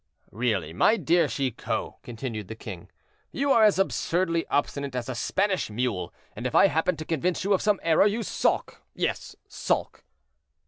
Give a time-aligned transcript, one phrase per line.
[0.31, 2.89] "Really, my dear Chicot," continued the king,
[3.31, 7.43] "you are as absurdly obstinate as a Spanish mule; and if I happen to convince
[7.43, 10.03] you of some error, you sulk; yes, sulk."